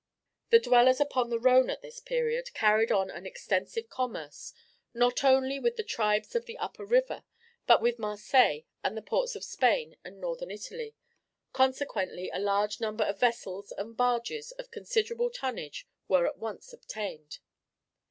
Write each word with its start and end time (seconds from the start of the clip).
The 0.49 0.57
dwellers 0.57 0.99
upon 0.99 1.29
the 1.29 1.37
Rhone 1.39 1.69
at 1.69 1.83
this 1.83 1.99
period 1.99 2.55
carried 2.55 2.91
on 2.91 3.11
an 3.11 3.27
extensive 3.27 3.87
commerce, 3.87 4.51
not 4.95 5.23
only 5.23 5.59
with 5.59 5.75
the 5.75 5.83
tribes 5.83 6.33
of 6.35 6.47
the 6.47 6.57
upper 6.57 6.83
river, 6.83 7.23
but 7.67 7.83
with 7.83 7.99
Marseilles 7.99 8.63
and 8.83 8.97
the 8.97 9.03
ports 9.03 9.35
of 9.35 9.43
Spain 9.43 9.95
and 10.03 10.19
Northern 10.19 10.49
Italy, 10.49 10.95
consequently 11.53 12.31
a 12.33 12.39
large 12.39 12.81
number 12.81 13.03
of 13.03 13.19
vessels 13.19 13.71
and 13.77 13.95
barges 13.95 14.51
of 14.53 14.71
considerable 14.71 15.29
tonnage 15.29 15.85
were 16.07 16.25
at 16.25 16.39
once 16.39 16.73
obtained. 16.73 17.37